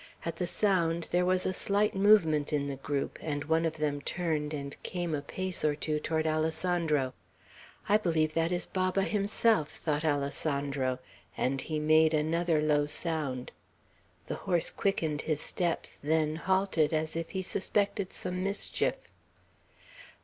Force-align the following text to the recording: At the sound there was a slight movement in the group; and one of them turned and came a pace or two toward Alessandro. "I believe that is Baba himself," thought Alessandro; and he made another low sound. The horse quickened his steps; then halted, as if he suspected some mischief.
At 0.25 0.37
the 0.37 0.47
sound 0.47 1.07
there 1.11 1.27
was 1.27 1.45
a 1.45 1.53
slight 1.53 1.93
movement 1.93 2.51
in 2.51 2.65
the 2.65 2.75
group; 2.77 3.19
and 3.21 3.43
one 3.43 3.65
of 3.67 3.77
them 3.77 4.01
turned 4.01 4.51
and 4.51 4.75
came 4.81 5.13
a 5.13 5.21
pace 5.21 5.63
or 5.63 5.75
two 5.75 5.99
toward 5.99 6.25
Alessandro. 6.25 7.13
"I 7.87 7.97
believe 7.97 8.33
that 8.33 8.51
is 8.51 8.65
Baba 8.65 9.03
himself," 9.03 9.69
thought 9.75 10.03
Alessandro; 10.03 10.97
and 11.37 11.61
he 11.61 11.77
made 11.77 12.15
another 12.15 12.63
low 12.63 12.87
sound. 12.87 13.51
The 14.25 14.33
horse 14.49 14.71
quickened 14.71 15.21
his 15.21 15.39
steps; 15.39 15.99
then 16.01 16.37
halted, 16.37 16.93
as 16.93 17.15
if 17.15 17.29
he 17.29 17.43
suspected 17.43 18.11
some 18.11 18.43
mischief. 18.43 18.95